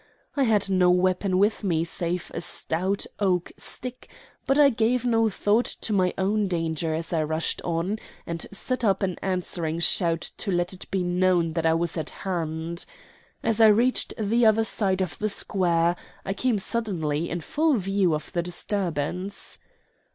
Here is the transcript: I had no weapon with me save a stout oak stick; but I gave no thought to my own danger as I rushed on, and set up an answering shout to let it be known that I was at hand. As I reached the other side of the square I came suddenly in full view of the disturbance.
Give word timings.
I 0.35 0.45
had 0.45 0.67
no 0.67 0.89
weapon 0.89 1.37
with 1.37 1.63
me 1.63 1.83
save 1.83 2.31
a 2.33 2.41
stout 2.41 3.05
oak 3.19 3.51
stick; 3.55 4.09
but 4.47 4.57
I 4.57 4.71
gave 4.71 5.05
no 5.05 5.29
thought 5.29 5.67
to 5.81 5.93
my 5.93 6.11
own 6.17 6.47
danger 6.47 6.95
as 6.95 7.13
I 7.13 7.21
rushed 7.21 7.61
on, 7.61 7.99
and 8.25 8.47
set 8.51 8.83
up 8.83 9.03
an 9.03 9.19
answering 9.21 9.77
shout 9.77 10.21
to 10.37 10.51
let 10.51 10.73
it 10.73 10.89
be 10.89 11.03
known 11.03 11.53
that 11.53 11.67
I 11.67 11.75
was 11.75 11.99
at 11.99 12.09
hand. 12.25 12.87
As 13.43 13.61
I 13.61 13.67
reached 13.67 14.15
the 14.17 14.43
other 14.43 14.63
side 14.63 15.01
of 15.03 15.19
the 15.19 15.29
square 15.29 15.95
I 16.25 16.33
came 16.33 16.57
suddenly 16.57 17.29
in 17.29 17.41
full 17.41 17.75
view 17.75 18.15
of 18.15 18.31
the 18.31 18.41
disturbance. 18.41 19.59